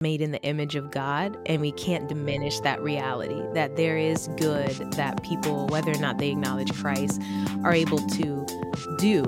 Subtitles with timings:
[0.00, 4.28] made in the image of God, and we can't diminish that reality that there is
[4.36, 7.20] good that people, whether or not they acknowledge Christ,
[7.64, 8.46] are able to
[8.98, 9.24] do.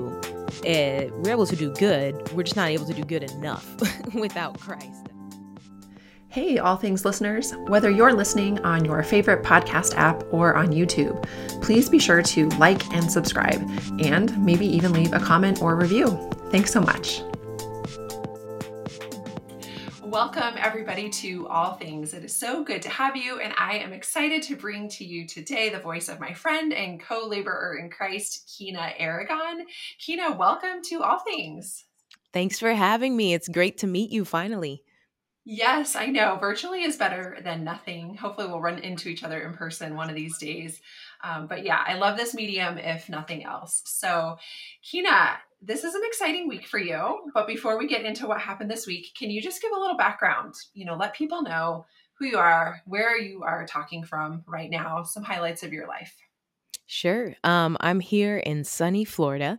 [0.65, 3.67] Uh, we're able to do good, we're just not able to do good enough
[4.13, 5.07] without Christ.
[6.29, 7.53] Hey, All Things listeners.
[7.67, 11.21] Whether you're listening on your favorite podcast app or on YouTube,
[11.61, 13.61] please be sure to like and subscribe,
[13.99, 16.07] and maybe even leave a comment or review.
[16.49, 17.23] Thanks so much.
[20.11, 22.13] Welcome, everybody, to All Things.
[22.13, 25.25] It is so good to have you, and I am excited to bring to you
[25.25, 29.65] today the voice of my friend and co laborer in Christ, Quina Aragon.
[30.01, 31.85] Quina, welcome to All Things.
[32.33, 33.33] Thanks for having me.
[33.33, 34.83] It's great to meet you finally.
[35.45, 36.35] Yes, I know.
[36.41, 38.17] Virtually is better than nothing.
[38.17, 40.81] Hopefully, we'll run into each other in person one of these days.
[41.23, 43.81] Um, but yeah, I love this medium, if nothing else.
[43.85, 44.35] So,
[44.83, 47.31] Quina, this is an exciting week for you.
[47.33, 49.97] But before we get into what happened this week, can you just give a little
[49.97, 50.55] background?
[50.73, 55.03] You know, let people know who you are, where you are talking from right now,
[55.03, 56.15] some highlights of your life.
[56.87, 57.33] Sure.
[57.43, 59.57] Um, I'm here in sunny Florida.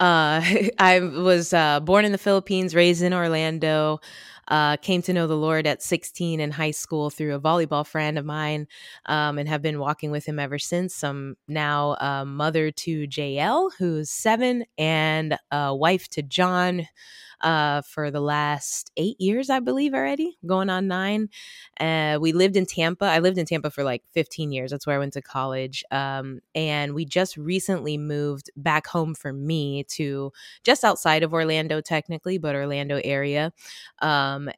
[0.00, 0.42] Uh,
[0.78, 4.00] I was uh, born in the Philippines, raised in Orlando.
[4.52, 8.18] Uh, came to know the Lord at 16 in high school through a volleyball friend
[8.18, 8.66] of mine
[9.06, 11.02] um, and have been walking with him ever since.
[11.02, 16.86] I'm now a mother to JL, who's seven, and a wife to John,
[17.42, 21.28] uh, for the last eight years, I believe, already, going on nine.
[21.80, 23.04] Uh, we lived in Tampa.
[23.04, 24.70] I lived in Tampa for like 15 years.
[24.70, 25.84] That's where I went to college.
[25.90, 30.32] Um, and we just recently moved back home for me to
[30.64, 33.52] just outside of Orlando, technically, but Orlando area
[34.00, 34.52] um, uh,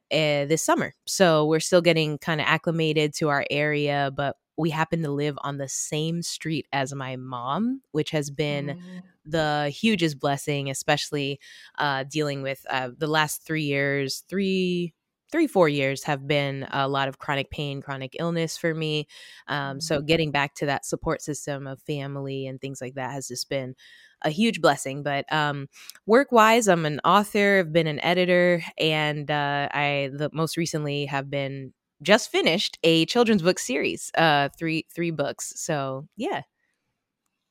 [0.45, 0.93] this summer.
[1.05, 5.37] So we're still getting kind of acclimated to our area, but we happen to live
[5.41, 9.01] on the same street as my mom, which has been mm.
[9.25, 11.39] the hugest blessing, especially
[11.77, 14.93] uh, dealing with uh, the last three years, three,
[15.31, 19.07] three, four years have been a lot of chronic pain, chronic illness for me.
[19.47, 20.05] Um, so mm.
[20.05, 23.75] getting back to that support system of family and things like that has just been
[24.21, 25.03] a huge blessing.
[25.03, 25.67] But um,
[26.05, 31.05] work wise, I'm an author, I've been an editor, and uh, I the most recently
[31.05, 35.53] have been just finished a children's book series, uh, three three books.
[35.55, 36.41] So yeah.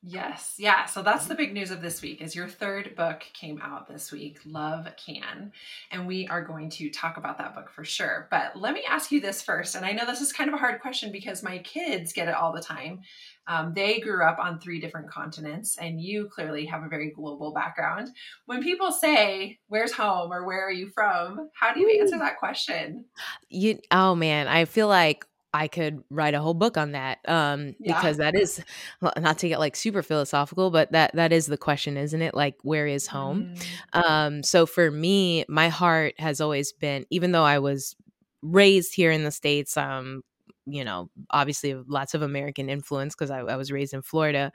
[0.07, 0.85] Yes, yeah.
[0.85, 4.13] So that's the big news of this week is your third book came out this
[4.13, 5.51] week, Love Can.
[5.91, 8.29] And we are going to talk about that book for sure.
[8.31, 9.75] But let me ask you this first.
[9.75, 12.35] And I know this is kind of a hard question because my kids get it
[12.35, 13.01] all the time.
[13.47, 17.53] Um, they grew up on three different continents, and you clearly have a very global
[17.53, 18.09] background.
[18.47, 21.51] When people say, Where's home or where are you from?
[21.55, 23.05] How do you answer that question?
[23.49, 27.77] You, oh man, I feel like I could write a whole book on that um,
[27.79, 27.97] yeah.
[27.97, 28.61] because that is
[29.01, 32.35] not to get like super philosophical, but that that is the question, isn't it?
[32.35, 33.55] Like, where is home?
[33.95, 34.05] Mm.
[34.05, 37.95] Um, so for me, my heart has always been, even though I was
[38.43, 40.23] raised here in the states, um,
[40.67, 44.53] you know, obviously lots of American influence because I, I, was raised in Florida.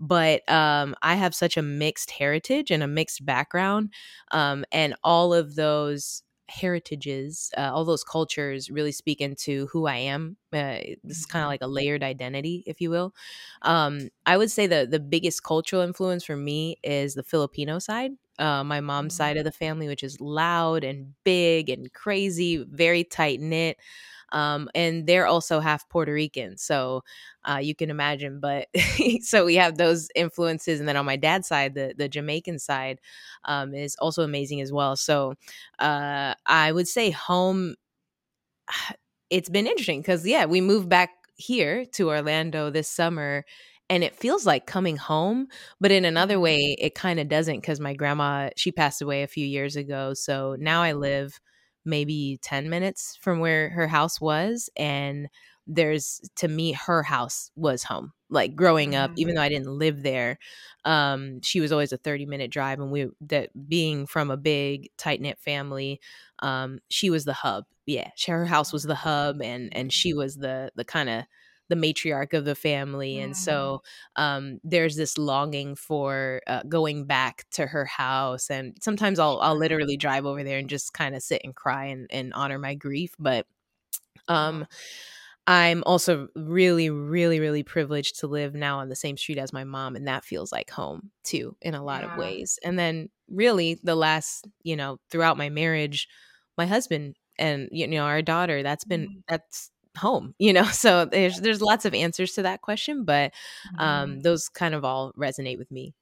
[0.00, 3.92] But um, I have such a mixed heritage and a mixed background.
[4.30, 9.96] Um, and all of those heritages, uh, all those cultures really speak into who I
[9.96, 10.36] am.
[10.52, 11.50] Uh, this is kind of mm-hmm.
[11.50, 13.14] like a layered identity, if you will.
[13.62, 18.12] Um, I would say the the biggest cultural influence for me is the Filipino side.
[18.38, 19.40] Uh, my mom's side mm-hmm.
[19.40, 23.78] of the family, which is loud and big and crazy, very tight knit.
[24.32, 26.56] Um, and they're also half Puerto Rican.
[26.56, 27.02] So
[27.48, 28.40] uh, you can imagine.
[28.40, 28.68] But
[29.22, 30.80] so we have those influences.
[30.80, 33.00] And then on my dad's side, the, the Jamaican side
[33.44, 34.96] um, is also amazing as well.
[34.96, 35.34] So
[35.78, 37.74] uh, I would say home,
[39.30, 43.44] it's been interesting because, yeah, we moved back here to Orlando this summer
[43.90, 45.46] and it feels like coming home
[45.80, 46.42] but in another mm-hmm.
[46.42, 50.14] way it kind of doesn't because my grandma she passed away a few years ago
[50.14, 51.40] so now i live
[51.88, 55.28] maybe 10 minutes from where her house was and
[55.66, 60.02] there's to me her house was home like growing up even though i didn't live
[60.02, 60.38] there
[60.84, 64.88] um she was always a 30 minute drive and we that being from a big
[64.96, 66.00] tight knit family
[66.40, 70.36] um she was the hub yeah her house was the hub and and she was
[70.36, 71.24] the the kind of
[71.68, 73.82] the matriarch of the family and so
[74.16, 79.56] um, there's this longing for uh, going back to her house and sometimes i'll i'll
[79.56, 82.74] literally drive over there and just kind of sit and cry and, and honor my
[82.74, 83.46] grief but
[84.28, 84.66] um
[85.46, 89.64] i'm also really really really privileged to live now on the same street as my
[89.64, 92.12] mom and that feels like home too in a lot yeah.
[92.12, 96.08] of ways and then really the last you know throughout my marriage
[96.56, 99.22] my husband and you know our daughter that's been mm.
[99.28, 103.32] that's home you know so there's there's lots of answers to that question but
[103.78, 104.20] um mm-hmm.
[104.20, 105.94] those kind of all resonate with me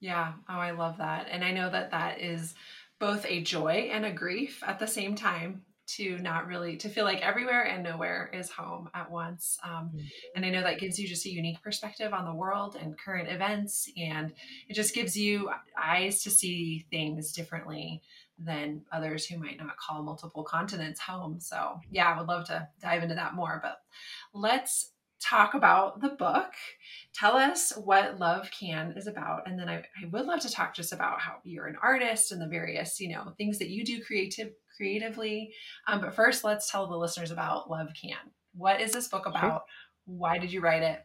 [0.00, 2.54] yeah oh i love that and i know that that is
[2.98, 7.04] both a joy and a grief at the same time to not really to feel
[7.04, 10.06] like everywhere and nowhere is home at once um, mm-hmm.
[10.36, 13.28] and i know that gives you just a unique perspective on the world and current
[13.28, 14.32] events and
[14.68, 15.50] it just gives you
[15.80, 18.00] eyes to see things differently
[18.38, 22.66] than others who might not call multiple continents home so yeah i would love to
[22.80, 23.78] dive into that more but
[24.34, 24.92] let's
[25.22, 26.52] talk about the book.
[27.14, 29.46] Tell us what Love Can is about.
[29.46, 32.40] And then I, I, would love to talk just about how you're an artist and
[32.40, 35.52] the various, you know, things that you do creative creatively.
[35.86, 38.16] Um, but first, let's tell the listeners about Love Can.
[38.54, 39.62] What is this book about?
[40.04, 41.04] Why did you write it?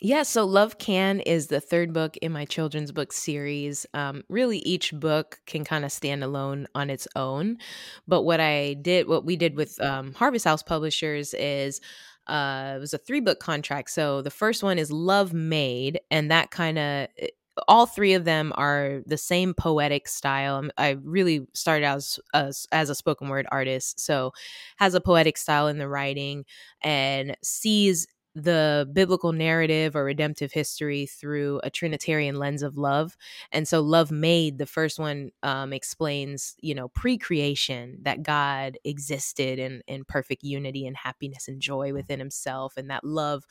[0.00, 3.86] Yeah, so Love Can is the third book in my children's book series.
[3.94, 7.58] Um, really, each book can kind of stand alone on its own.
[8.06, 11.80] But what I did, what we did with um, Harvest House Publishers is
[12.26, 13.90] uh, it was a three book contract.
[13.90, 17.28] So the first one is Love Made, and that kind of eh,
[17.68, 20.56] all three of them are the same poetic style.
[20.56, 24.32] Um, I really started out as, as, as a spoken word artist, so
[24.76, 26.44] has a poetic style in the writing
[26.82, 33.16] and sees the biblical narrative or redemptive history through a trinitarian lens of love
[33.52, 39.58] and so love made the first one um, explains you know pre-creation that god existed
[39.58, 43.44] in in perfect unity and happiness and joy within himself and that love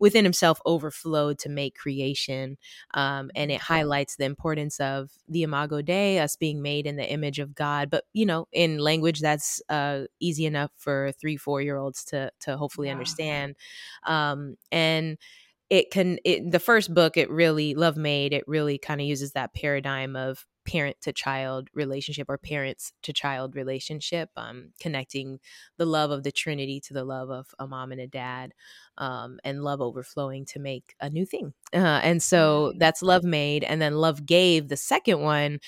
[0.00, 2.56] within himself overflowed to make creation.
[2.94, 7.08] Um, and it highlights the importance of the Imago Dei, us being made in the
[7.08, 11.60] image of God, but you know, in language that's uh, easy enough for three, four
[11.60, 12.94] year olds to to hopefully yeah.
[12.94, 13.54] understand.
[14.04, 14.19] Um,
[14.72, 15.18] and
[15.70, 19.32] it can it, the first book it really love made it really kind of uses
[19.32, 25.38] that paradigm of parent to child relationship or parents to child relationship um, connecting
[25.78, 28.52] the love of the trinity to the love of a mom and a dad
[28.98, 31.54] um, and love overflowing to make a new thing.
[31.72, 35.58] Uh, and so that's love made and then love gave the second one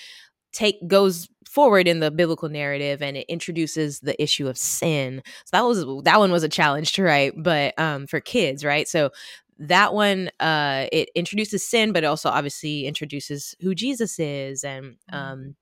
[0.52, 5.50] take goes forward in the biblical narrative and it introduces the issue of sin so
[5.52, 9.10] that was that one was a challenge to write but um for kids right so
[9.58, 14.96] that one uh it introduces sin but it also obviously introduces who jesus is and
[15.12, 15.14] mm.
[15.14, 15.56] um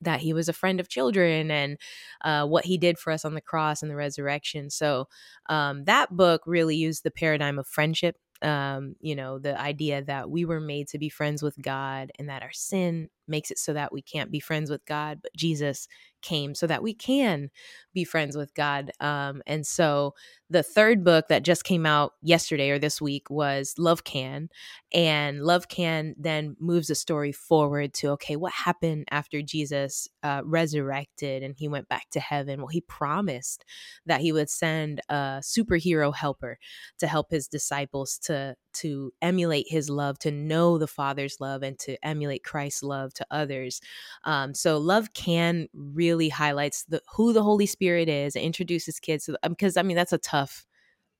[0.00, 1.76] that he was a friend of children and
[2.24, 4.70] uh, what he did for us on the cross and the resurrection.
[4.70, 5.08] So
[5.48, 10.30] um, that book really used the paradigm of friendship um, you know, the idea that
[10.30, 13.72] we were made to be friends with God and that our sin makes it so
[13.72, 15.88] that we can't be friends with God, but Jesus
[16.22, 17.50] came so that we can
[17.94, 18.90] be friends with God.
[19.00, 20.14] Um, and so
[20.50, 24.48] the third book that just came out yesterday or this week was Love Can.
[24.92, 30.42] And Love Can then moves the story forward to okay, what happened after Jesus uh,
[30.44, 32.60] resurrected and he went back to heaven?
[32.60, 33.64] Well, he promised
[34.06, 36.58] that he would send a superhero helper
[36.98, 41.78] to help his disciples to to emulate his love, to know the Father's love, and
[41.80, 43.80] to emulate Christ's love to others.
[44.24, 49.38] Um, so love can really highlights the who the Holy Spirit is, introduces kids to
[49.48, 50.64] because um, I mean that's a tough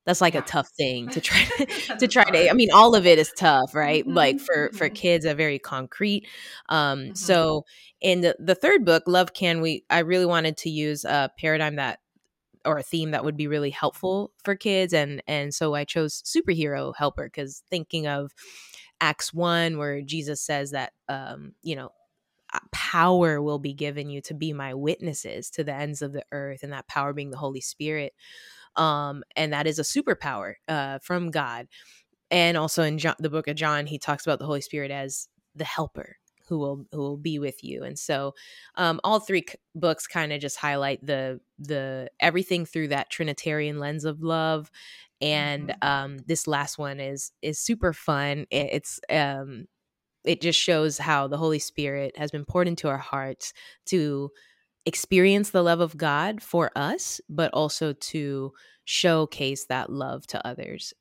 [0.08, 0.40] that's like yeah.
[0.40, 3.30] a tough thing to try to, to try to i mean all of it is
[3.36, 4.16] tough right mm-hmm.
[4.16, 4.94] like for for mm-hmm.
[4.94, 6.26] kids a very concrete
[6.70, 7.14] um mm-hmm.
[7.14, 7.66] so
[8.00, 11.76] in the, the third book love can we i really wanted to use a paradigm
[11.76, 11.98] that
[12.64, 16.22] or a theme that would be really helpful for kids and and so i chose
[16.22, 18.32] superhero helper because thinking of
[19.00, 21.90] acts 1 where jesus says that um you know
[22.72, 26.62] power will be given you to be my witnesses to the ends of the earth
[26.62, 28.14] and that power being the holy spirit
[28.76, 31.67] um and that is a superpower uh from god.
[32.31, 35.28] And also in John, the book of john he talks about the holy spirit as
[35.55, 36.17] the helper
[36.48, 38.34] who will who will be with you and so
[38.76, 43.78] um, all three c- books kind of just highlight the the everything through that trinitarian
[43.78, 44.70] lens of love
[45.20, 45.88] and mm-hmm.
[45.88, 49.67] um, this last one is is super fun it, it's um
[50.24, 53.52] it just shows how the holy spirit has been poured into our hearts
[53.86, 54.31] to
[54.86, 58.52] experience the love of god for us but also to
[58.84, 60.94] showcase that love to others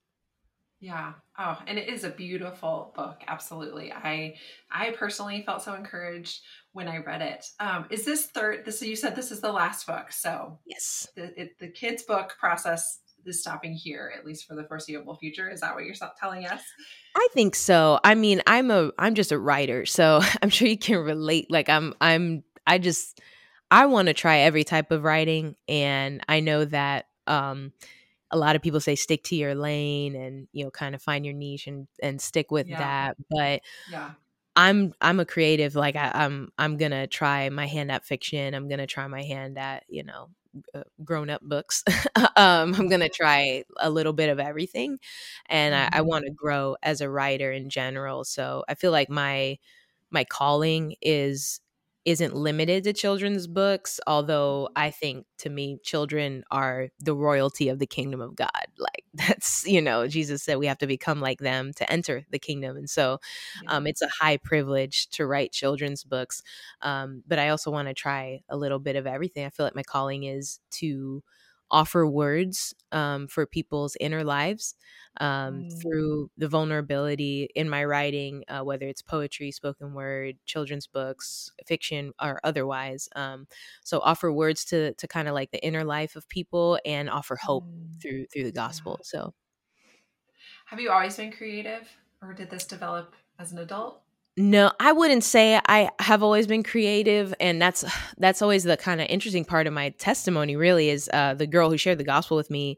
[0.80, 1.14] yeah.
[1.40, 3.22] Oh, and it is a beautiful book.
[3.28, 3.92] Absolutely.
[3.92, 4.36] I
[4.72, 6.42] I personally felt so encouraged
[6.74, 7.46] when I read it.
[7.60, 8.64] Um, is this third?
[8.66, 12.36] This you said this is the last book, so yes, the it, the kids book
[12.40, 15.50] process is stopping here at least for the foreseeable future.
[15.50, 16.62] Is that what you're telling us?
[17.16, 18.00] I think so.
[18.04, 21.50] I mean, I'm a I'm just a writer, so I'm sure you can relate.
[21.50, 23.20] Like I'm I'm I just
[23.72, 27.74] I want to try every type of writing, and I know that um
[28.32, 31.26] a lot of people say stick to your lane and you know kind of find
[31.26, 32.80] your niche and and stick with yeah.
[32.80, 34.12] that but yeah
[34.56, 38.68] i'm i'm a creative like I, i'm i'm gonna try my hand at fiction i'm
[38.68, 40.30] gonna try my hand at you know
[40.74, 41.84] uh, grown up books
[42.36, 44.98] um i'm gonna try a little bit of everything
[45.48, 45.96] and mm-hmm.
[45.96, 49.58] i, I want to grow as a writer in general so i feel like my
[50.10, 51.60] my calling is
[52.08, 57.80] isn't limited to children's books, although I think to me, children are the royalty of
[57.80, 58.50] the kingdom of God.
[58.78, 62.40] Like that's, you know, Jesus said we have to become like them to enter the
[62.40, 62.78] kingdom.
[62.78, 63.20] And so
[63.68, 66.42] um, it's a high privilege to write children's books.
[66.82, 69.46] Um, but I also want to try a little bit of everything.
[69.46, 71.22] I feel like my calling is to
[71.70, 74.76] offer words um, for people's inner lives
[75.20, 75.82] um, mm.
[75.82, 82.14] through the vulnerability in my writing, uh, whether it's poetry, spoken word, children's books, fiction,
[82.22, 83.10] or otherwise.
[83.16, 83.48] Um,
[83.84, 87.36] so offer words to to kind of like the inner life of people and offer
[87.36, 88.02] hope mm.
[88.02, 88.98] through through the gospel.
[89.00, 89.20] Yeah.
[89.20, 89.34] So,
[90.68, 91.90] have you always been creative,
[92.22, 94.02] or did this develop as an adult?
[94.39, 97.84] No, I wouldn't say I have always been creative, and that's
[98.20, 100.56] that's always the kind of interesting part of my testimony.
[100.56, 102.77] Really, is uh, the girl who shared the gospel with me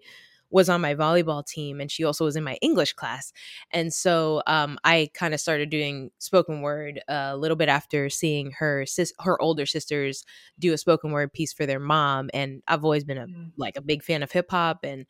[0.52, 3.32] was on my volleyball team and she also was in my English class.
[3.72, 8.52] And so um, I kind of started doing spoken word a little bit after seeing
[8.58, 10.26] her sis- her older sisters
[10.58, 12.30] do a spoken word piece for their mom.
[12.34, 13.52] And I've always been a mm.
[13.58, 15.06] like a big fan of hip hop and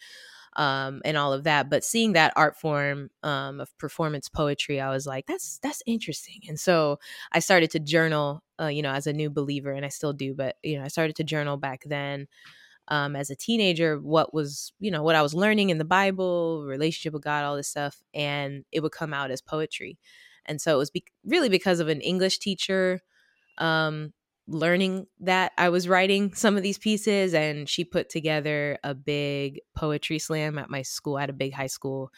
[0.55, 1.69] um, and all of that.
[1.69, 6.41] But seeing that art form um, of performance poetry, I was like, that's that's interesting.
[6.47, 6.99] And so
[7.31, 10.33] I started to journal, uh, you know, as a new believer, and I still do.
[10.33, 12.27] But you know, I started to journal back then
[12.87, 16.65] um, as a teenager what was you know what i was learning in the bible
[16.65, 19.97] relationship with god all this stuff and it would come out as poetry
[20.45, 23.01] and so it was be- really because of an english teacher
[23.59, 24.13] um,
[24.49, 29.59] learning that i was writing some of these pieces and she put together a big
[29.75, 32.11] poetry slam at my school at a big high school.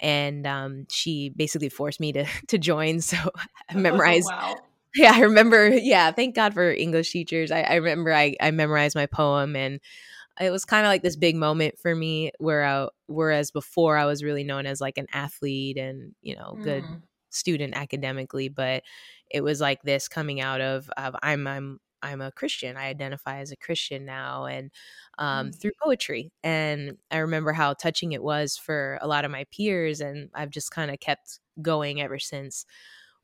[0.00, 3.16] And um, she basically forced me to to join so
[3.68, 4.56] i memorized oh, wow.
[4.94, 7.50] Yeah i remember yeah thank god for english teachers.
[7.50, 9.80] I, I remember I, I memorized my poem and
[10.40, 14.06] it was kind of like this big moment for me where I, whereas before I
[14.06, 17.02] was really known as like an athlete and you know mm.
[17.34, 18.82] Student academically but
[19.32, 22.76] it was like this coming out of, of I'm I'm I'm a Christian.
[22.76, 24.70] I identify as a Christian now, and
[25.18, 25.60] um, mm.
[25.60, 26.32] through poetry.
[26.42, 30.50] And I remember how touching it was for a lot of my peers, and I've
[30.50, 32.66] just kind of kept going ever since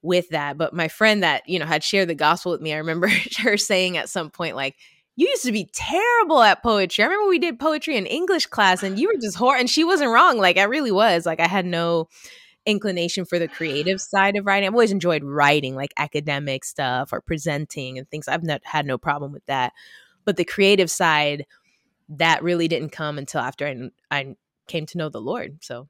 [0.00, 0.56] with that.
[0.56, 3.10] But my friend that you know had shared the gospel with me, I remember
[3.42, 4.76] her saying at some point, like,
[5.16, 7.02] you used to be terrible at poetry.
[7.02, 9.60] I remember we did poetry in English class and you were just horrible.
[9.60, 10.38] And she wasn't wrong.
[10.38, 11.26] Like I really was.
[11.26, 12.08] Like I had no
[12.68, 14.66] inclination for the creative side of writing.
[14.66, 18.28] I've always enjoyed writing, like academic stuff or presenting and things.
[18.28, 19.72] I've not had no problem with that.
[20.24, 21.46] But the creative side,
[22.10, 25.58] that really didn't come until after I, I came to know the Lord.
[25.62, 25.88] So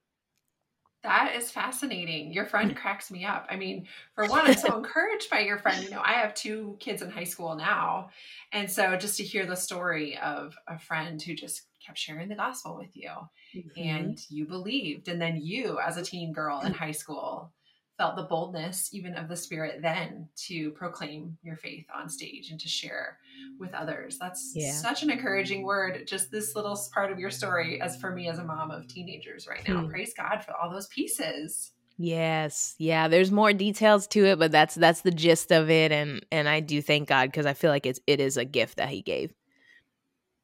[1.03, 2.33] that is fascinating.
[2.33, 2.77] Your friend mm.
[2.77, 3.47] cracks me up.
[3.49, 5.83] I mean, for one, I'm so encouraged by your friend.
[5.83, 8.11] You know, I have two kids in high school now.
[8.53, 12.35] And so just to hear the story of a friend who just kept sharing the
[12.35, 13.11] gospel with you
[13.57, 13.81] mm-hmm.
[13.81, 15.09] and you believed.
[15.09, 17.53] And then you, as a teen girl in high school,
[17.97, 22.61] felt the boldness even of the spirit then to proclaim your faith on stage and
[22.61, 23.19] to share
[23.59, 24.71] with others that's yeah.
[24.71, 28.39] such an encouraging word just this little part of your story as for me as
[28.39, 29.91] a mom of teenagers right now hmm.
[29.91, 34.77] praise god for all those pieces yes yeah there's more details to it but that's
[34.77, 37.85] that's the gist of it and and i do thank god because i feel like
[37.85, 39.35] it's it is a gift that he gave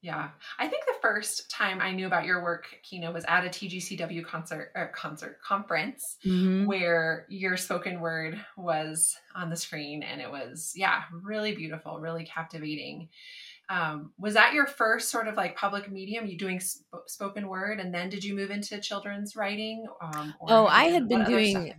[0.04, 0.28] yeah.
[0.58, 4.73] I think first time I knew about your work, Quina, was at a TGCW concert
[4.75, 6.64] or concert conference mm-hmm.
[6.64, 12.25] where your spoken word was on the screen and it was, yeah, really beautiful, really
[12.25, 13.11] captivating.
[13.68, 16.26] Um, was that your first sort of like public medium?
[16.26, 19.87] You doing sp- spoken word, and then did you move into children's writing?
[20.00, 21.73] Um, oh, I had been doing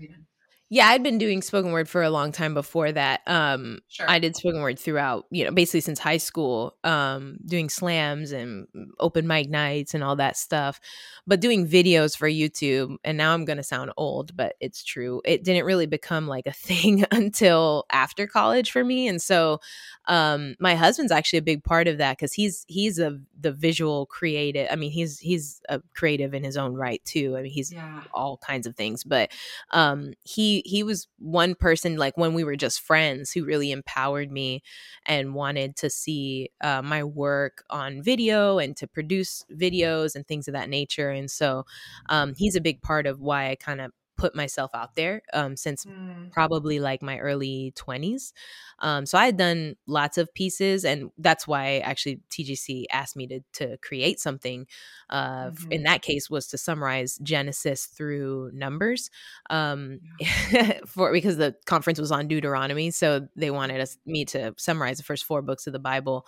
[0.69, 3.21] yeah, I'd been doing spoken word for a long time before that.
[3.27, 4.09] Um, sure.
[4.09, 8.67] I did spoken word throughout, you know, basically since high school, um, doing slams and
[8.99, 10.79] open mic nights and all that stuff.
[11.27, 15.21] But doing videos for YouTube, and now I'm going to sound old, but it's true.
[15.23, 19.07] It didn't really become like a thing until after college for me.
[19.07, 19.59] And so
[20.07, 24.05] um, my husband's actually a big part of that because he's he's a the visual
[24.05, 24.67] creative.
[24.71, 27.35] I mean, he's he's a creative in his own right too.
[27.37, 28.01] I mean, he's yeah.
[28.13, 29.31] all kinds of things, but
[29.71, 34.31] um, he he was one person like when we were just friends who really empowered
[34.31, 34.61] me
[35.05, 40.47] and wanted to see uh, my work on video and to produce videos and things
[40.47, 41.09] of that nature.
[41.09, 41.65] And so
[42.09, 45.55] um, he's a big part of why I kind of put myself out there um,
[45.55, 46.31] since mm.
[46.31, 48.31] probably like my early 20s.
[48.79, 53.27] Um, so I had done lots of pieces, and that's why actually TGC asked me
[53.27, 54.67] to to create something.
[55.09, 55.71] Uh, mm-hmm.
[55.71, 59.09] In that case, was to summarize Genesis through Numbers,
[59.49, 60.79] um, yeah.
[60.85, 65.03] for because the conference was on Deuteronomy, so they wanted us me to summarize the
[65.03, 66.25] first four books of the Bible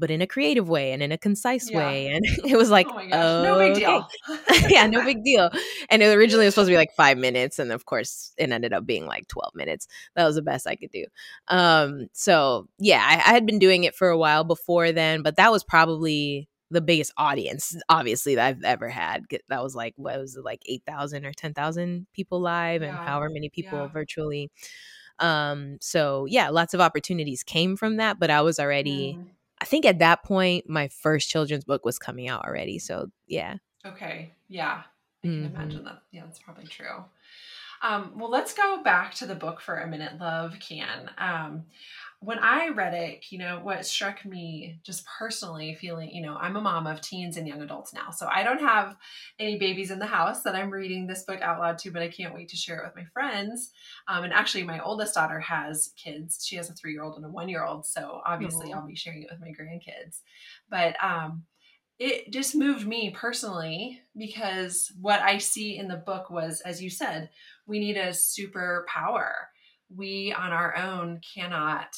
[0.00, 1.78] but in a creative way and in a concise yeah.
[1.78, 2.06] way.
[2.08, 4.08] And it was like, oh no big deal.
[4.68, 5.50] yeah, no big deal.
[5.90, 7.58] And it originally was supposed to be like five minutes.
[7.58, 9.86] And of course, it ended up being like 12 minutes.
[10.16, 11.04] That was the best I could do.
[11.48, 15.36] Um, so yeah, I, I had been doing it for a while before then, but
[15.36, 19.24] that was probably the biggest audience obviously that I've ever had.
[19.48, 22.88] That was like what was it like 8,000 or 10,000 people live yeah.
[22.88, 23.88] and however many people yeah.
[23.88, 24.50] virtually.
[25.18, 29.26] Um so yeah, lots of opportunities came from that, but I was already mm.
[29.60, 32.78] I think at that point my first children's book was coming out already.
[32.78, 33.56] So yeah.
[33.84, 34.32] Okay.
[34.48, 34.82] Yeah.
[35.22, 35.56] I can mm-hmm.
[35.56, 36.02] imagine that.
[36.12, 37.04] Yeah, that's probably true.
[37.82, 40.18] Um, well, let's go back to the book for a minute.
[40.18, 41.10] Love can.
[41.18, 41.64] Um,
[42.22, 46.54] when I read it, you know, what struck me just personally feeling, you know, I'm
[46.54, 48.10] a mom of teens and young adults now.
[48.10, 48.94] So I don't have
[49.38, 52.08] any babies in the house that I'm reading this book out loud to, but I
[52.08, 53.70] can't wait to share it with my friends.
[54.06, 56.44] Um, and actually, my oldest daughter has kids.
[56.44, 57.86] She has a three year old and a one year old.
[57.86, 60.20] So obviously, I'll be sharing it with my grandkids.
[60.68, 61.44] But um,
[61.98, 66.90] it just moved me personally because what I see in the book was, as you
[66.90, 67.30] said,
[67.66, 69.32] we need a superpower
[69.94, 71.94] we on our own cannot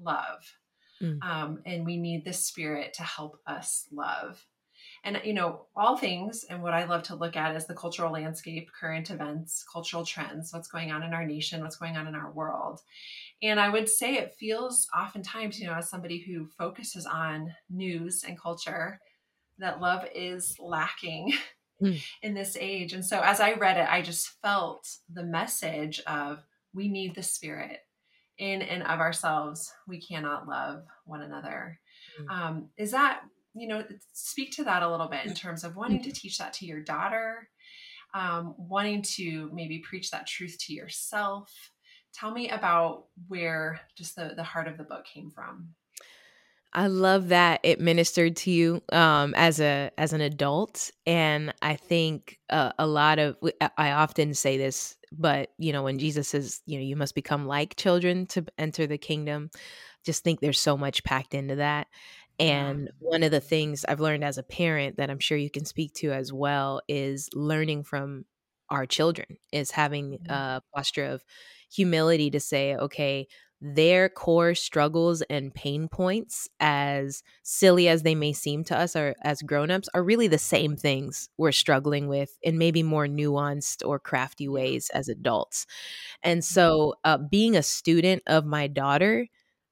[0.00, 0.54] love.
[1.02, 1.22] Mm.
[1.22, 4.44] Um, and we need the spirit to help us love.
[5.02, 8.12] And, you know, all things, and what I love to look at is the cultural
[8.12, 12.14] landscape, current events, cultural trends, what's going on in our nation, what's going on in
[12.14, 12.80] our world.
[13.42, 18.24] And I would say it feels oftentimes, you know, as somebody who focuses on news
[18.26, 19.00] and culture,
[19.58, 21.32] that love is lacking
[21.82, 22.02] mm.
[22.22, 22.92] in this age.
[22.92, 27.22] And so as I read it, I just felt the message of we need the
[27.22, 27.78] spirit
[28.38, 29.72] in and of ourselves.
[29.86, 31.78] We cannot love one another.
[32.20, 32.30] Mm-hmm.
[32.30, 33.22] um, is that
[33.54, 36.52] you know speak to that a little bit in terms of wanting to teach that
[36.54, 37.48] to your daughter
[38.14, 41.52] um, wanting to maybe preach that truth to yourself.
[42.12, 45.68] Tell me about where just the, the heart of the book came from.
[46.72, 51.74] I love that it ministered to you um, as a as an adult, and I
[51.74, 53.36] think uh, a lot of
[53.76, 57.46] I often say this, but you know when Jesus says you know you must become
[57.46, 59.50] like children to enter the kingdom,
[60.04, 61.86] just think there's so much packed into that.
[62.38, 65.66] And one of the things I've learned as a parent that I'm sure you can
[65.66, 68.24] speak to as well is learning from
[68.70, 70.32] our children, is having mm-hmm.
[70.32, 71.22] a posture of
[71.70, 73.26] humility to say, okay,
[73.60, 79.14] their core struggles and pain points, as silly as they may seem to us or
[79.22, 83.98] as grown-ups, are really the same things we're struggling with in maybe more nuanced or
[83.98, 85.66] crafty ways as adults.
[86.22, 86.54] And mm-hmm.
[86.54, 89.26] so uh, being a student of my daughter,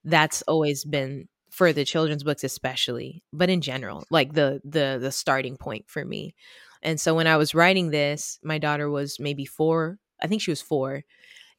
[0.05, 5.11] that's always been for the children's books especially, but in general, like the the the
[5.11, 6.35] starting point for me.
[6.83, 10.53] And so when I was writing this, my daughter was maybe 4, I think she
[10.53, 11.03] was 4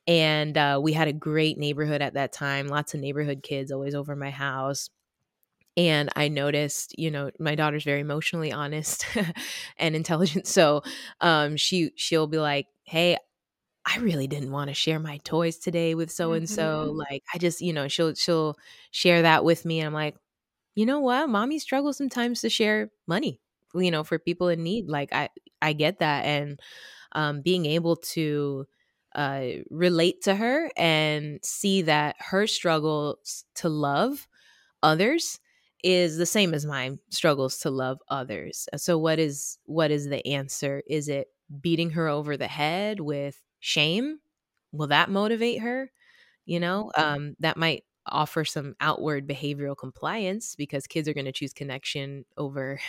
[0.09, 3.95] and uh, we had a great neighborhood at that time lots of neighborhood kids always
[3.95, 4.89] over my house
[5.77, 9.05] and i noticed you know my daughter's very emotionally honest
[9.77, 10.81] and intelligent so
[11.21, 13.17] um, she she'll be like hey
[13.85, 16.91] I really didn't want to share my toys today with so and so.
[16.95, 18.55] Like I just, you know, she'll she'll
[18.91, 20.15] share that with me and I'm like,
[20.75, 21.29] "You know what?
[21.29, 23.41] Mommy struggles sometimes to share money,
[23.75, 24.89] you know, for people in need.
[24.89, 25.29] Like I
[25.61, 26.59] I get that and
[27.13, 28.67] um being able to
[29.15, 34.27] uh, relate to her and see that her struggles to love
[34.83, 35.39] others
[35.83, 38.67] is the same as my struggles to love others.
[38.77, 40.83] So what is what is the answer?
[40.87, 41.29] Is it
[41.61, 44.19] beating her over the head with shame?
[44.71, 45.91] Will that motivate her?
[46.45, 51.31] You know, um, that might offer some outward behavioral compliance because kids are going to
[51.31, 52.79] choose connection over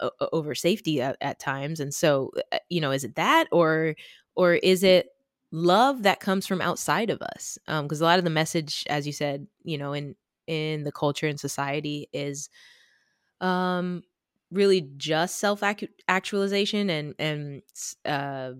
[0.32, 1.80] over safety at, at times.
[1.80, 3.96] And so, uh, you know, is it that or
[4.34, 5.08] or is it
[5.52, 9.06] love that comes from outside of us because um, a lot of the message as
[9.06, 10.14] you said you know in
[10.46, 12.48] in the culture and society is
[13.40, 14.02] um
[14.50, 15.62] really just self
[16.08, 17.62] actualization and and
[18.04, 18.52] uh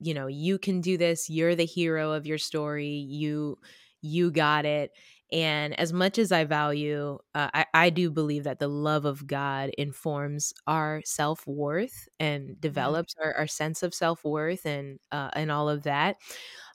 [0.00, 3.58] you know you can do this you're the hero of your story you
[4.02, 4.92] you got it
[5.32, 9.26] and as much as I value, uh, I, I do believe that the love of
[9.26, 12.60] God informs our self worth and mm-hmm.
[12.60, 13.28] develops mm-hmm.
[13.28, 16.16] our, our, sense of self worth and uh, and all of that.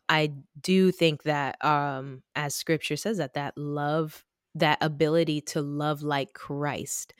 [0.09, 6.01] I do think that, um, as Scripture says, that that love, that ability to love
[6.01, 7.13] like Christ,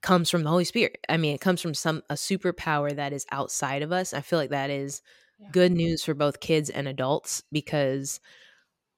[0.00, 0.98] comes from the Holy Spirit.
[1.08, 4.12] I mean, it comes from some a superpower that is outside of us.
[4.12, 5.02] I feel like that is
[5.38, 5.48] yeah.
[5.52, 8.18] good news for both kids and adults because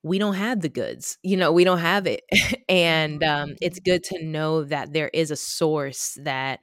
[0.05, 2.23] we don't have the goods you know we don't have it.
[2.69, 6.61] And um, it's good to know that there is a source that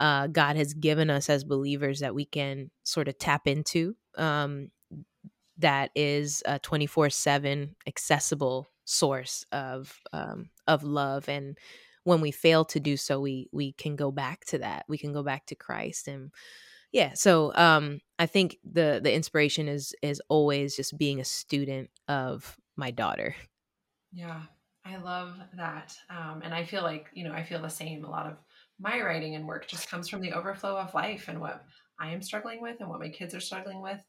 [0.00, 4.70] uh, god has given us as believers that we can sort of tap into um,
[5.60, 11.28] that is a 24 7 accessible source of um, of love.
[11.28, 11.56] And
[12.04, 14.84] when we fail to do so we we can go back to that.
[14.88, 16.08] We can go back to christ.
[16.08, 16.30] And
[16.92, 21.88] yeah so um i think the the inspiration is is always just being a student
[22.08, 23.34] of my daughter
[24.12, 24.42] yeah
[24.84, 28.10] i love that um and i feel like you know i feel the same a
[28.10, 28.36] lot of
[28.80, 31.64] my writing and work just comes from the overflow of life and what
[32.00, 34.00] i am struggling with and what my kids are struggling with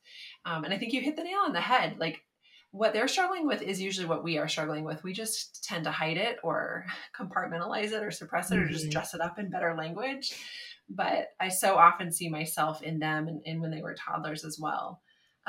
[0.46, 2.24] um, and i think you hit the nail on the head like
[2.72, 5.04] what they're struggling with is usually what we are struggling with.
[5.04, 6.86] We just tend to hide it or
[7.20, 8.64] compartmentalize it or suppress it mm-hmm.
[8.64, 8.92] or just mm-hmm.
[8.92, 10.34] dress it up in better language.
[10.90, 14.58] But I so often see myself in them and, and when they were toddlers as
[14.60, 15.02] well.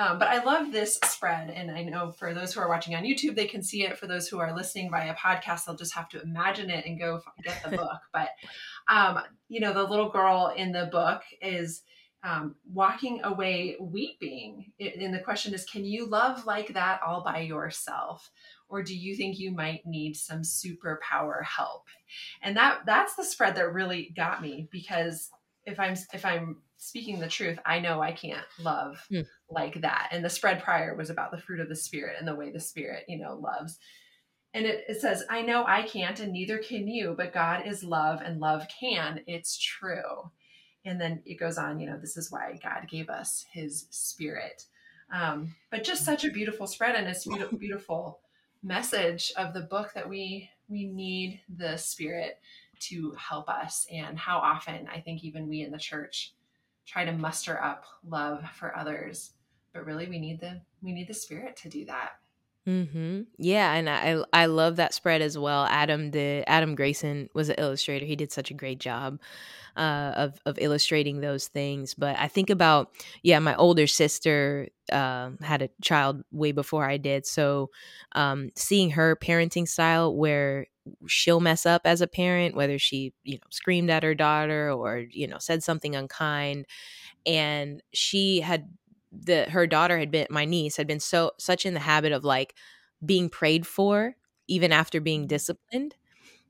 [0.03, 1.51] Um, but I love this spread.
[1.51, 3.97] And I know for those who are watching on YouTube, they can see it.
[3.97, 7.21] For those who are listening via podcast, they'll just have to imagine it and go
[7.45, 8.01] get the book.
[8.13, 8.31] But,
[8.89, 11.83] um, you know, the little girl in the book is
[12.25, 14.73] um, walking away weeping.
[14.81, 18.29] And the question is, can you love like that all by yourself?
[18.69, 21.85] Or do you think you might need some superpower help?
[22.43, 25.31] And that that's the spread that really got me because
[25.65, 29.27] if I'm if I'm speaking the truth, I know I can't love mm.
[29.51, 30.09] like that.
[30.11, 32.61] And the spread prior was about the fruit of the spirit and the way the
[32.61, 33.79] spirit, you know, loves.
[34.55, 37.83] And it, it says, I know I can't and neither can you, but God is
[37.83, 39.21] love and love can.
[39.27, 40.31] It's true
[40.85, 44.65] and then it goes on you know this is why god gave us his spirit
[45.15, 48.21] um, but just such a beautiful spread and it's beautiful, beautiful
[48.63, 52.41] message of the book that we we need the spirit
[52.81, 56.33] to help us and how often i think even we in the church
[56.87, 59.33] try to muster up love for others.
[59.73, 62.13] But really we need the we need the spirit to do that
[62.69, 63.23] Mm-hmm.
[63.39, 65.65] Yeah, and I I love that spread as well.
[65.69, 68.07] Adam the Adam Grayson was an illustrator.
[68.07, 69.19] He did such a great job
[69.77, 71.95] uh, of of illustrating those things.
[71.95, 72.91] But I think about
[73.23, 77.71] yeah, my older sister uh, had a child way before I did, so
[78.15, 80.67] um, seeing her parenting style where
[81.07, 85.05] she'll mess up as a parent, whether she you know screamed at her daughter or
[85.11, 86.67] you know said something unkind,
[87.27, 88.69] and she had
[89.13, 92.25] the her daughter had been my niece had been so such in the habit of
[92.25, 92.55] like
[93.05, 94.17] being prayed for
[94.49, 95.29] even after being mm-hmm.
[95.29, 95.95] disciplined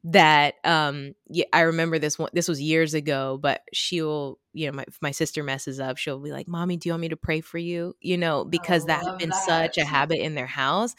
[0.04, 4.72] that um yeah, I remember this one this was years ago but she'll you know
[4.72, 7.40] my my sister messes up she'll be like mommy do you want me to pray
[7.40, 9.44] for you you know because that had been that.
[9.46, 10.96] such a habit in their house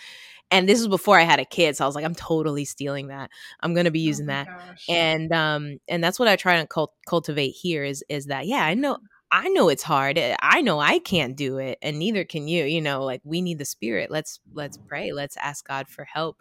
[0.52, 3.08] and this was before I had a kid so I was like I'm totally stealing
[3.08, 4.86] that I'm going to be oh using oh that gosh.
[4.88, 8.64] and um and that's what I try to cult- cultivate here is is that yeah
[8.64, 9.00] I know
[9.34, 10.20] I know it's hard.
[10.20, 12.66] Eh, I know I can't do it and neither can you.
[12.66, 14.12] You know, like we need the spirit.
[14.12, 15.12] Let's let's pray.
[15.14, 16.40] Let's ask God for help.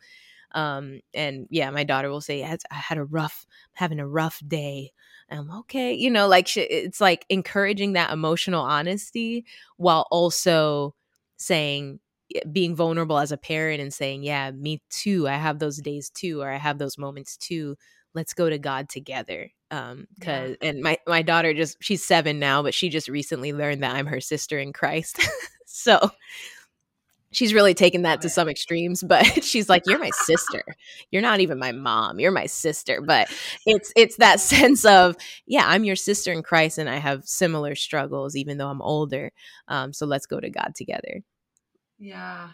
[0.54, 4.92] Um and yeah, my daughter will say I had a rough having a rough day.
[5.30, 9.46] I'm okay, you know, like it's like encouraging that emotional honesty
[9.78, 10.94] while also
[11.38, 12.00] saying
[12.34, 15.28] eh, being vulnerable as a parent and saying, "Yeah, me too.
[15.28, 17.76] I have those days too or I have those moments too.
[18.14, 20.28] Let's go to God together." um cuz
[20.60, 20.68] yeah.
[20.68, 24.06] and my my daughter just she's 7 now but she just recently learned that I'm
[24.06, 25.18] her sister in Christ.
[25.66, 26.10] so
[27.32, 30.62] she's really taken that to some extremes but she's like you're my sister
[31.10, 33.28] you're not even my mom you're my sister but
[33.66, 37.74] it's it's that sense of yeah i'm your sister in christ and i have similar
[37.74, 39.32] struggles even though i'm older
[39.68, 41.22] um, so let's go to god together
[41.98, 42.50] yeah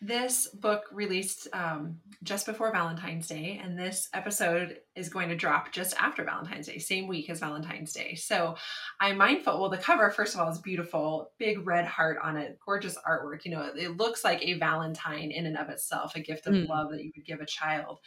[0.00, 5.72] this book released um, just before Valentine's Day, and this episode is going to drop
[5.72, 8.14] just after Valentine's Day, same week as Valentine's Day.
[8.14, 8.54] So
[9.00, 9.60] I'm mindful.
[9.60, 13.44] Well, the cover, first of all, is beautiful, big red heart on it, gorgeous artwork.
[13.44, 16.68] You know, it looks like a Valentine in and of itself, a gift of mm.
[16.68, 17.98] love that you would give a child.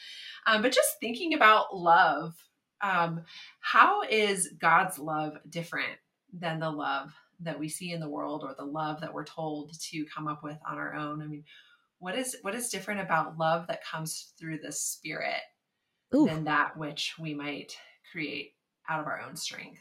[0.47, 2.35] Um, but just thinking about love,
[2.81, 3.23] um,
[3.59, 5.99] how is God's love different
[6.31, 9.73] than the love that we see in the world or the love that we're told
[9.89, 11.21] to come up with on our own?
[11.21, 11.43] I mean,
[12.01, 15.41] what is what is different about love that comes through the spirit
[16.13, 16.25] Ooh.
[16.25, 17.77] than that which we might
[18.11, 18.53] create
[18.89, 19.79] out of our own strength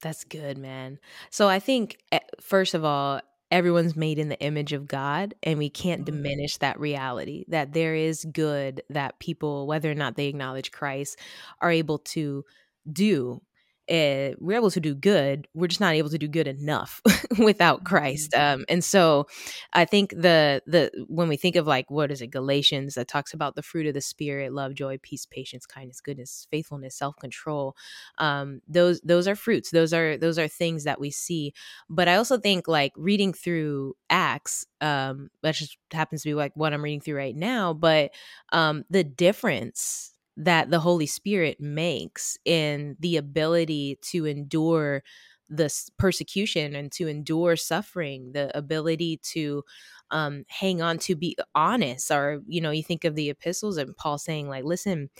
[0.00, 0.98] that's good man
[1.30, 5.58] so i think eh, first of all everyone's made in the image of god and
[5.58, 6.16] we can't mm-hmm.
[6.16, 11.18] diminish that reality that there is good that people whether or not they acknowledge christ
[11.60, 12.42] are able to
[12.90, 13.40] do
[13.90, 17.00] uh, we're able to do good we're just not able to do good enough
[17.38, 18.32] without christ.
[18.32, 18.60] Mm-hmm.
[18.60, 19.26] um, and so
[19.72, 23.34] i think the the when we think of like what is it galatians that talks
[23.34, 27.76] about the fruit of the spirit love joy peace patience kindness goodness faithfulness self-control
[28.18, 29.70] um, those those are fruits.
[29.70, 31.52] Those are those are things that we see.
[31.88, 36.52] But i also think like reading through acts um, that just happens to be like
[36.54, 38.12] what i'm reading through right now but
[38.52, 45.02] um, the difference that the Holy Spirit makes in the ability to endure
[45.48, 49.62] this persecution and to endure suffering, the ability to
[50.10, 52.10] um, hang on, to be honest.
[52.10, 55.10] Or, you know, you think of the epistles and Paul saying, like, listen,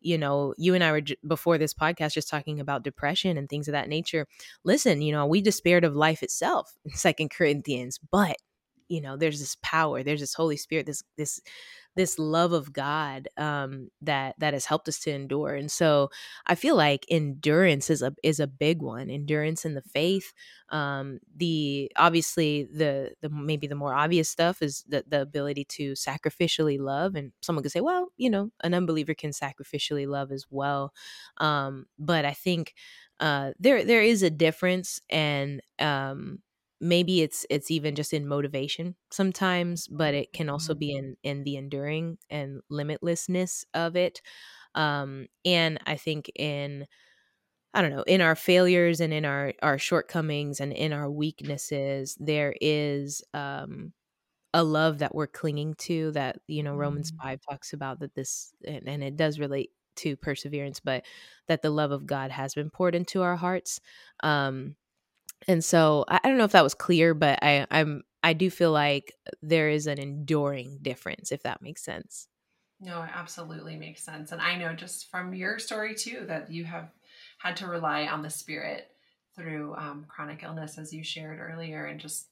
[0.00, 3.48] you know, you and I were j- before this podcast just talking about depression and
[3.48, 4.26] things of that nature.
[4.64, 8.36] Listen, you know, we despaired of life itself Second Corinthians, but
[8.88, 11.40] you know, there's this power, there's this Holy Spirit, this this
[11.98, 15.54] this love of God um, that that has helped us to endure.
[15.54, 16.10] And so
[16.46, 19.10] I feel like endurance is a is a big one.
[19.10, 20.32] Endurance in the faith.
[20.70, 25.92] Um, the obviously the the maybe the more obvious stuff is the the ability to
[25.92, 27.16] sacrificially love.
[27.16, 30.92] And someone could say, well, you know, an unbeliever can sacrificially love as well.
[31.38, 32.74] Um, but I think
[33.18, 36.38] uh, there there is a difference, and um,
[36.80, 40.78] maybe it's it's even just in motivation sometimes but it can also mm-hmm.
[40.78, 44.22] be in in the enduring and limitlessness of it
[44.74, 46.86] um and i think in
[47.74, 52.16] i don't know in our failures and in our our shortcomings and in our weaknesses
[52.20, 53.92] there is um
[54.54, 57.28] a love that we're clinging to that you know romans mm-hmm.
[57.28, 61.04] 5 talks about that this and, and it does relate to perseverance but
[61.48, 63.80] that the love of god has been poured into our hearts
[64.22, 64.76] um
[65.46, 68.50] and so I, I don't know if that was clear, but I, I'm I do
[68.50, 72.26] feel like there is an enduring difference, if that makes sense.
[72.80, 74.32] No, it absolutely makes sense.
[74.32, 76.90] And I know just from your story too that you have
[77.38, 78.88] had to rely on the spirit
[79.36, 82.26] through um, chronic illness, as you shared earlier, and just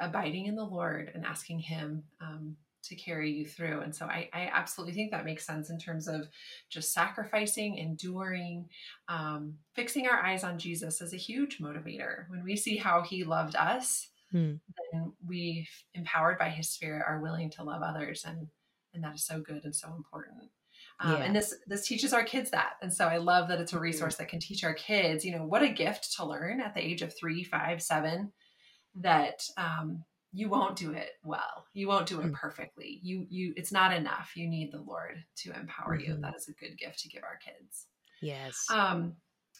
[0.00, 2.56] abiding in the Lord and asking Him um,
[2.88, 3.80] to carry you through.
[3.80, 6.28] And so I, I absolutely think that makes sense in terms of
[6.70, 8.68] just sacrificing, enduring,
[9.08, 12.28] um, fixing our eyes on Jesus is a huge motivator.
[12.28, 14.54] When we see how he loved us, hmm.
[14.92, 18.24] then we, empowered by his spirit, are willing to love others.
[18.26, 18.48] And,
[18.94, 20.50] and that is so good and so important.
[21.00, 21.24] Um, yeah.
[21.24, 24.16] and this this teaches our kids that and so i love that it's a resource
[24.16, 27.02] that can teach our kids you know what a gift to learn at the age
[27.02, 28.32] of three five seven
[28.94, 30.04] that um,
[30.36, 31.64] you won't do it well.
[31.72, 32.34] You won't do it mm.
[32.34, 33.00] perfectly.
[33.02, 34.32] You you it's not enough.
[34.36, 36.12] You need the lord to empower mm-hmm.
[36.12, 37.86] you that is a good gift to give our kids.
[38.20, 38.66] Yes.
[38.70, 39.14] Um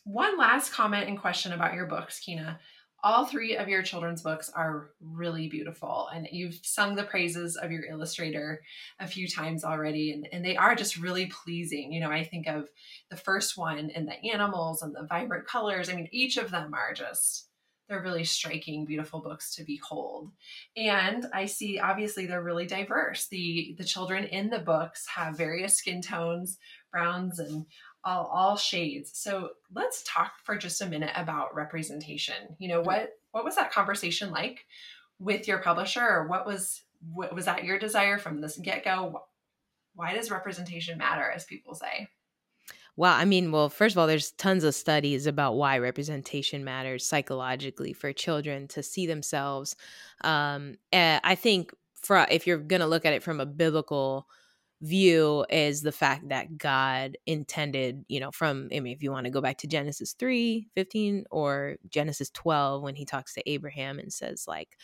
[0.05, 2.59] one last comment and question about your books Quina
[3.03, 7.71] all three of your children's books are really beautiful and you've sung the praises of
[7.71, 8.61] your illustrator
[8.99, 11.91] a few times already and, and they are just really pleasing.
[11.91, 12.69] You know i think of
[13.09, 15.89] the first one and the animals and the vibrant colors.
[15.89, 17.46] I mean each of them are just
[17.89, 20.31] they're really striking beautiful books to behold.
[20.77, 23.29] And i see obviously they're really diverse.
[23.29, 26.59] The the children in the books have various skin tones
[26.91, 27.67] browns and
[28.05, 29.11] all, all shades.
[29.15, 32.57] So let's talk for just a minute about representation.
[32.59, 34.65] You know what what was that conversation like
[35.19, 36.03] with your publisher?
[36.03, 39.23] Or what was what was that your desire from this get-go?
[39.95, 42.09] Why does representation matter as people say
[42.97, 47.07] well, I mean, well, first of all, there's tons of studies about why representation matters
[47.07, 49.77] psychologically for children to see themselves.
[50.25, 54.27] Um, I think for if you're going to look at it from a biblical
[54.83, 59.25] view is the fact that God intended, you know, from I mean, if you want
[59.25, 63.99] to go back to Genesis 3, 15 or Genesis 12 when he talks to Abraham
[63.99, 64.77] and says like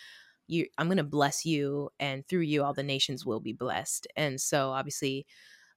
[0.48, 4.06] you I'm going to bless you and through you all the nations will be blessed.
[4.16, 5.26] And so obviously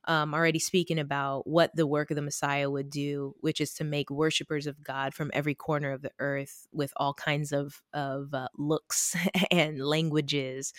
[0.08, 3.84] um, already speaking about what the work of the Messiah would do, which is to
[3.84, 8.34] make worshipers of God from every corner of the earth with all kinds of of
[8.34, 9.16] uh, looks
[9.52, 10.74] and languages,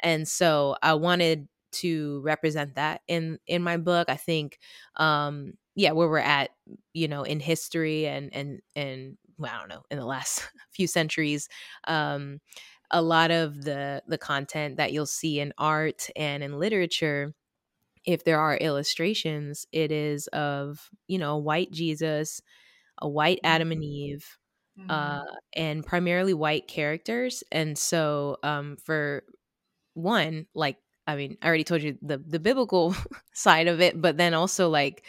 [0.00, 4.08] and so I wanted to represent that in in my book.
[4.08, 4.58] I think,
[4.96, 6.50] um, yeah, where we're at,
[6.92, 10.86] you know, in history and and and well, I don't know, in the last few
[10.86, 11.48] centuries.
[11.84, 12.40] Um,
[12.90, 17.34] a lot of the the content that you'll see in art and in literature
[18.06, 22.40] if there are illustrations, it is of, you know, a white Jesus,
[23.02, 23.90] a white Adam and mm-hmm.
[23.90, 24.38] Eve,
[24.78, 24.90] mm-hmm.
[24.90, 27.42] uh, and primarily white characters.
[27.50, 29.24] And so, um, for
[29.94, 32.94] one, like, I mean, I already told you the the biblical
[33.34, 35.04] side of it, but then also like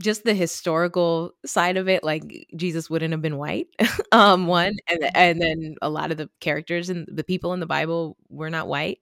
[0.00, 3.66] just the historical side of it like jesus wouldn't have been white
[4.12, 5.16] um one and mm-hmm.
[5.16, 8.68] and then a lot of the characters and the people in the bible were not
[8.68, 8.98] white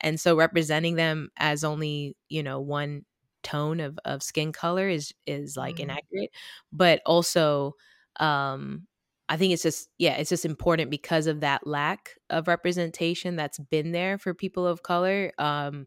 [0.00, 3.04] and so representing them as only you know one
[3.42, 5.80] tone of of skin color is is like mm.
[5.80, 6.30] inaccurate
[6.72, 7.74] but also
[8.18, 8.86] um
[9.28, 13.58] I think it's just yeah, it's just important because of that lack of representation that's
[13.58, 15.86] been there for people of color um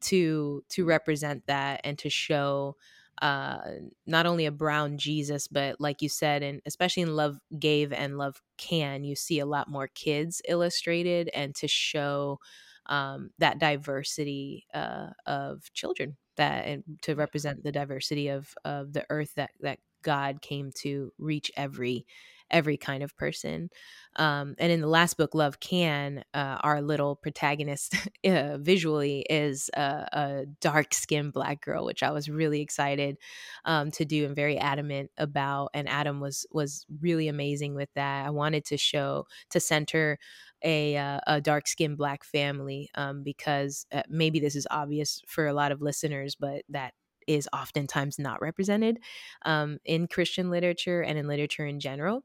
[0.00, 2.76] to to represent that and to show
[3.22, 3.58] uh,
[4.06, 8.18] not only a brown Jesus, but like you said, and especially in Love Gave and
[8.18, 12.38] Love Can, you see a lot more kids illustrated and to show
[12.86, 19.04] um, that diversity uh, of children that and to represent the diversity of of the
[19.10, 22.06] earth that that God came to reach every
[22.50, 23.70] every kind of person.
[24.16, 29.70] Um, and in the last book, Love Can, uh, our little protagonist uh, visually is
[29.74, 33.18] a, a dark skinned black girl, which I was really excited
[33.64, 35.70] um, to do and very adamant about.
[35.74, 38.26] And Adam was was really amazing with that.
[38.26, 40.18] I wanted to show to center
[40.64, 45.46] a, uh, a dark skinned black family um, because uh, maybe this is obvious for
[45.46, 46.94] a lot of listeners, but that
[47.28, 48.98] is oftentimes not represented
[49.44, 52.24] um, in Christian literature and in literature in general.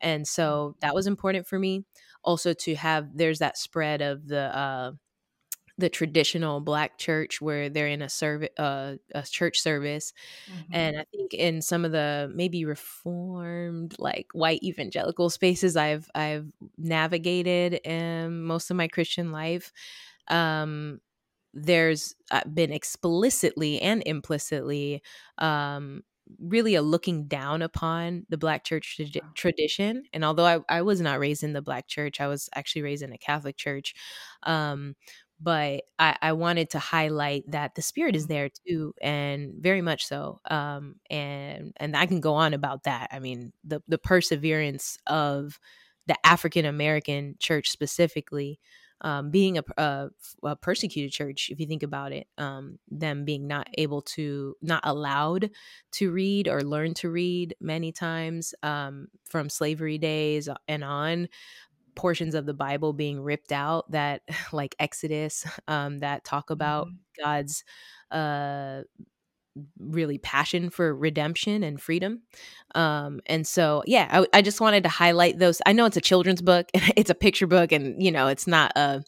[0.00, 1.84] And so that was important for me.
[2.22, 4.92] Also, to have there's that spread of the uh,
[5.76, 10.12] the traditional black church where they're in a service uh, a church service
[10.50, 10.74] mm-hmm.
[10.74, 16.46] and i think in some of the maybe reformed like white evangelical spaces i've i've
[16.78, 19.72] navigated in most of my christian life
[20.28, 21.00] um
[21.54, 25.02] there's uh, been explicitly and implicitly
[25.38, 26.02] um,
[26.40, 31.00] really a looking down upon the black church tra- tradition and although I, I was
[31.00, 33.94] not raised in the black church i was actually raised in a catholic church
[34.42, 34.96] um,
[35.40, 40.06] but I, I, wanted to highlight that the spirit is there too and very much
[40.06, 43.10] so um, and and i can go on about that.
[43.12, 45.58] I mean the the perseverance of
[46.06, 48.58] the african american church specifically
[49.00, 50.08] um, being a, a,
[50.42, 54.82] a, persecuted church, if you think about it, um, them being not able to, not
[54.84, 55.50] allowed
[55.92, 61.28] to read or learn to read many times um, from slavery days and on,
[61.96, 67.22] portions of the Bible being ripped out that, like Exodus, um, that talk about mm-hmm.
[67.22, 67.64] God's
[68.10, 68.82] uh
[69.78, 72.22] really passion for redemption and freedom.
[72.74, 75.62] Um, and so, yeah, I, I, just wanted to highlight those.
[75.64, 78.72] I know it's a children's book, it's a picture book, and you know, it's not
[78.76, 79.04] a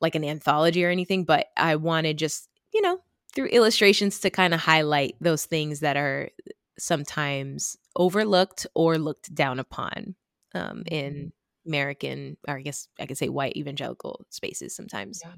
[0.00, 2.98] like an anthology or anything, but I wanted just you know
[3.34, 6.30] through illustrations to kind of highlight those things that are
[6.78, 10.14] sometimes overlooked or looked down upon
[10.54, 11.70] um, in mm-hmm.
[11.70, 15.22] American, or I guess I could say white evangelical spaces sometimes.
[15.24, 15.32] Yeah.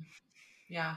[0.68, 0.96] Yeah.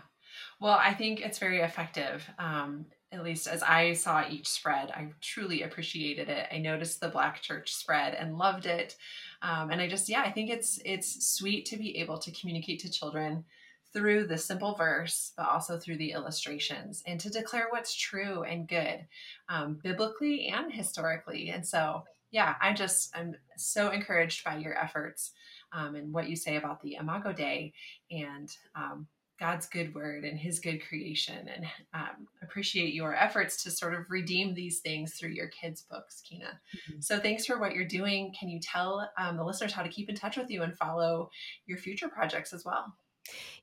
[0.60, 2.28] Well, I think it's very effective.
[2.40, 6.48] Um, at least as I saw each spread, I truly appreciated it.
[6.52, 8.98] I noticed the Black Church spread and loved it.
[9.42, 12.80] Um, and I just, yeah, I think it's it's sweet to be able to communicate
[12.82, 13.46] to children
[13.94, 18.68] through the simple verse, but also through the illustrations, and to declare what's true and
[18.68, 19.08] good,
[19.48, 21.50] um, biblically and historically.
[21.50, 25.32] And so, yeah, I just I'm so encouraged by your efforts
[25.72, 27.74] um, and what you say about the Imago Dei
[28.12, 29.08] and um,
[29.40, 34.10] God's good word and his good creation and um, appreciate your efforts to sort of
[34.10, 36.50] redeem these things through your kids' books, Quina.
[36.50, 37.02] Mm-hmm.
[37.02, 38.34] So thanks for what you're doing.
[38.40, 41.30] Can you tell um, the listeners how to keep in touch with you and follow
[41.66, 42.94] your future projects as well?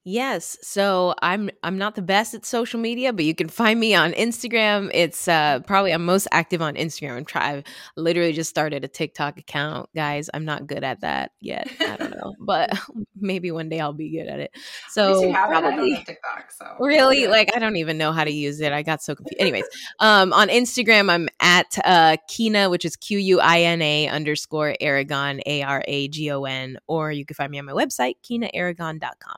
[0.07, 0.59] Yes.
[0.61, 4.13] So I'm I'm not the best at social media, but you can find me on
[4.13, 4.91] Instagram.
[4.93, 7.17] It's uh probably I'm most active on Instagram.
[7.17, 7.65] I'm try I've
[7.97, 10.29] literally just started a TikTok account, guys.
[10.35, 11.71] I'm not good at that yet.
[11.81, 12.35] I don't know.
[12.39, 12.79] but
[13.17, 14.51] maybe one day I'll be good at it.
[14.91, 16.53] So probably TikTok.
[16.53, 18.75] So really like I don't even know how to use it.
[18.75, 19.41] I got so confused.
[19.41, 19.65] Anyways,
[20.01, 24.77] um on Instagram I'm at uh Quina, which is Q U I N A underscore
[24.83, 28.17] Aragon, A R A G O N, or you can find me on my website,
[28.23, 29.37] QuinaAragon.com.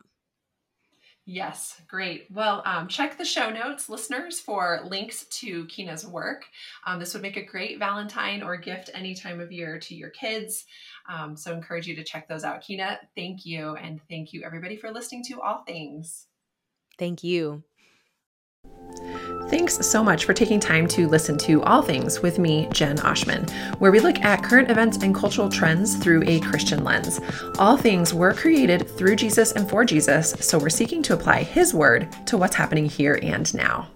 [1.28, 2.26] Yes, great.
[2.30, 6.44] Well, um, check the show notes, listeners, for links to Quina's work.
[6.86, 10.10] Um, this would make a great Valentine or gift any time of year to your
[10.10, 10.66] kids.
[11.08, 12.60] Um, so, encourage you to check those out.
[12.60, 13.74] Kina, thank you.
[13.74, 16.28] And thank you, everybody, for listening to All Things.
[16.96, 17.64] Thank you.
[19.48, 23.48] Thanks so much for taking time to listen to All Things with me, Jen Oshman,
[23.78, 27.20] where we look at current events and cultural trends through a Christian lens.
[27.56, 31.72] All things were created through Jesus and for Jesus, so we're seeking to apply His
[31.72, 33.88] word to what's happening here and now.